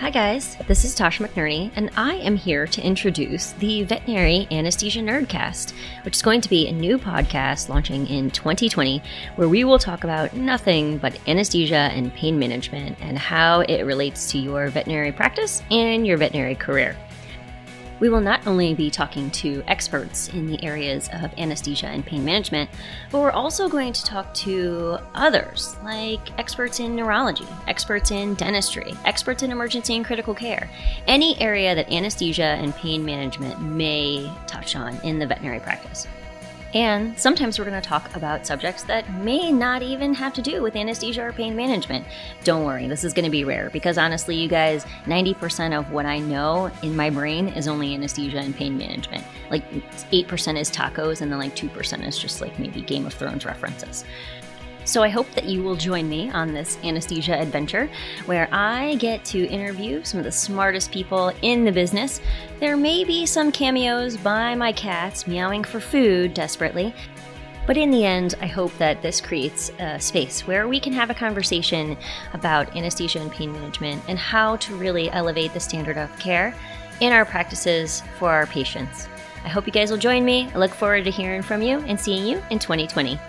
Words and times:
Hi, 0.00 0.10
guys. 0.10 0.56
This 0.68 0.84
is 0.84 0.94
Tasha 0.94 1.26
McNerney, 1.26 1.72
and 1.74 1.90
I 1.96 2.14
am 2.14 2.36
here 2.36 2.68
to 2.68 2.80
introduce 2.80 3.50
the 3.54 3.82
Veterinary 3.82 4.46
Anesthesia 4.48 5.00
Nerdcast, 5.00 5.74
which 6.04 6.14
is 6.14 6.22
going 6.22 6.40
to 6.40 6.48
be 6.48 6.68
a 6.68 6.72
new 6.72 6.98
podcast 6.98 7.68
launching 7.68 8.06
in 8.06 8.30
2020 8.30 9.02
where 9.34 9.48
we 9.48 9.64
will 9.64 9.78
talk 9.80 10.04
about 10.04 10.34
nothing 10.34 10.98
but 10.98 11.18
anesthesia 11.26 11.90
and 11.92 12.14
pain 12.14 12.38
management 12.38 12.96
and 13.00 13.18
how 13.18 13.62
it 13.62 13.82
relates 13.82 14.30
to 14.30 14.38
your 14.38 14.68
veterinary 14.68 15.10
practice 15.10 15.64
and 15.68 16.06
your 16.06 16.16
veterinary 16.16 16.54
career. 16.54 16.96
We 18.00 18.08
will 18.08 18.20
not 18.20 18.46
only 18.46 18.74
be 18.74 18.90
talking 18.90 19.30
to 19.32 19.62
experts 19.66 20.28
in 20.28 20.46
the 20.46 20.62
areas 20.64 21.08
of 21.12 21.32
anesthesia 21.36 21.86
and 21.86 22.06
pain 22.06 22.24
management, 22.24 22.70
but 23.10 23.20
we're 23.20 23.32
also 23.32 23.68
going 23.68 23.92
to 23.92 24.04
talk 24.04 24.32
to 24.34 24.98
others, 25.14 25.76
like 25.82 26.38
experts 26.38 26.78
in 26.78 26.94
neurology, 26.94 27.46
experts 27.66 28.10
in 28.10 28.34
dentistry, 28.34 28.94
experts 29.04 29.42
in 29.42 29.50
emergency 29.50 29.96
and 29.96 30.04
critical 30.04 30.34
care, 30.34 30.70
any 31.06 31.40
area 31.40 31.74
that 31.74 31.90
anesthesia 31.90 32.42
and 32.42 32.74
pain 32.76 33.04
management 33.04 33.60
may 33.60 34.32
touch 34.46 34.76
on 34.76 34.96
in 35.02 35.18
the 35.18 35.26
veterinary 35.26 35.60
practice. 35.60 36.06
And 36.74 37.18
sometimes 37.18 37.58
we're 37.58 37.64
going 37.64 37.80
to 37.80 37.88
talk 37.88 38.14
about 38.14 38.46
subjects 38.46 38.82
that 38.84 39.10
may 39.14 39.50
not 39.50 39.82
even 39.82 40.12
have 40.14 40.34
to 40.34 40.42
do 40.42 40.62
with 40.62 40.76
anesthesia 40.76 41.22
or 41.22 41.32
pain 41.32 41.56
management. 41.56 42.06
Don't 42.44 42.64
worry, 42.64 42.86
this 42.86 43.04
is 43.04 43.14
going 43.14 43.24
to 43.24 43.30
be 43.30 43.44
rare 43.44 43.70
because 43.70 43.96
honestly, 43.96 44.36
you 44.36 44.48
guys, 44.48 44.84
90% 45.06 45.78
of 45.78 45.90
what 45.90 46.04
I 46.04 46.18
know 46.18 46.70
in 46.82 46.94
my 46.94 47.08
brain 47.08 47.48
is 47.48 47.68
only 47.68 47.94
anesthesia 47.94 48.38
and 48.38 48.54
pain 48.54 48.76
management. 48.76 49.24
Like 49.50 49.68
8% 50.10 50.60
is 50.60 50.70
tacos, 50.70 51.22
and 51.22 51.32
then 51.32 51.38
like 51.38 51.56
2% 51.56 52.06
is 52.06 52.18
just 52.18 52.42
like 52.42 52.58
maybe 52.58 52.82
Game 52.82 53.06
of 53.06 53.14
Thrones 53.14 53.46
references. 53.46 54.04
So 54.88 55.02
I 55.02 55.10
hope 55.10 55.30
that 55.32 55.44
you 55.44 55.62
will 55.62 55.76
join 55.76 56.08
me 56.08 56.30
on 56.30 56.54
this 56.54 56.78
anesthesia 56.82 57.38
adventure 57.38 57.90
where 58.24 58.48
I 58.50 58.94
get 58.94 59.22
to 59.26 59.46
interview 59.46 60.02
some 60.02 60.16
of 60.16 60.24
the 60.24 60.32
smartest 60.32 60.90
people 60.90 61.30
in 61.42 61.62
the 61.62 61.70
business. 61.70 62.22
There 62.58 62.74
may 62.74 63.04
be 63.04 63.26
some 63.26 63.52
cameos 63.52 64.16
by 64.16 64.54
my 64.54 64.72
cats 64.72 65.26
meowing 65.26 65.62
for 65.62 65.78
food 65.78 66.32
desperately. 66.32 66.94
But 67.66 67.76
in 67.76 67.90
the 67.90 68.06
end, 68.06 68.34
I 68.40 68.46
hope 68.46 68.74
that 68.78 69.02
this 69.02 69.20
creates 69.20 69.70
a 69.78 70.00
space 70.00 70.46
where 70.46 70.66
we 70.66 70.80
can 70.80 70.94
have 70.94 71.10
a 71.10 71.14
conversation 71.14 71.94
about 72.32 72.74
anesthesia 72.74 73.20
and 73.20 73.30
pain 73.30 73.52
management 73.52 74.02
and 74.08 74.18
how 74.18 74.56
to 74.56 74.74
really 74.74 75.10
elevate 75.10 75.52
the 75.52 75.60
standard 75.60 75.98
of 75.98 76.18
care 76.18 76.54
in 77.02 77.12
our 77.12 77.26
practices 77.26 78.02
for 78.18 78.30
our 78.30 78.46
patients. 78.46 79.06
I 79.44 79.48
hope 79.48 79.66
you 79.66 79.72
guys 79.72 79.90
will 79.90 79.98
join 79.98 80.24
me. 80.24 80.48
I 80.54 80.58
look 80.58 80.72
forward 80.72 81.04
to 81.04 81.10
hearing 81.10 81.42
from 81.42 81.60
you 81.60 81.80
and 81.80 82.00
seeing 82.00 82.26
you 82.26 82.42
in 82.48 82.58
2020. 82.58 83.20